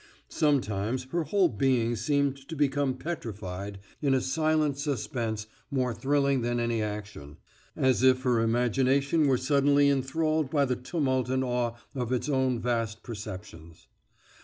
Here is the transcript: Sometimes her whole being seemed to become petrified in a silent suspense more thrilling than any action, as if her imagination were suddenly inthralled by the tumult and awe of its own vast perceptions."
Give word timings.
Sometimes 0.29 1.03
her 1.11 1.25
whole 1.25 1.47
being 1.47 1.95
seemed 1.95 2.47
to 2.49 2.55
become 2.55 2.95
petrified 2.95 3.77
in 4.01 4.15
a 4.15 4.19
silent 4.19 4.79
suspense 4.79 5.45
more 5.69 5.93
thrilling 5.93 6.41
than 6.41 6.59
any 6.59 6.81
action, 6.81 7.37
as 7.75 8.01
if 8.01 8.23
her 8.23 8.39
imagination 8.39 9.27
were 9.27 9.37
suddenly 9.37 9.89
inthralled 9.89 10.49
by 10.49 10.65
the 10.65 10.75
tumult 10.75 11.29
and 11.29 11.43
awe 11.43 11.75
of 11.93 12.11
its 12.11 12.29
own 12.29 12.59
vast 12.59 13.03
perceptions." 13.03 13.85